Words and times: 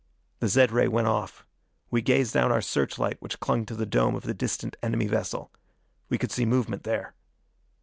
The 0.39 0.47
zed 0.47 0.71
ray 0.71 0.87
went 0.87 1.05
off. 1.05 1.45
We 1.91 2.01
gazed 2.01 2.33
down 2.33 2.51
our 2.51 2.59
search 2.59 2.97
light 2.97 3.21
which 3.21 3.39
clung 3.39 3.67
to 3.67 3.75
the 3.75 3.85
dome 3.85 4.15
of 4.15 4.23
the 4.23 4.33
distant 4.33 4.75
enemy 4.81 5.05
vessel. 5.05 5.51
We 6.09 6.17
could 6.17 6.31
see 6.31 6.43
movement 6.43 6.85
there. 6.85 7.13